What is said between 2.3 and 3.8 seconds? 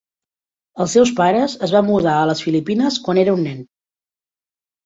les Filipines quan era un nen.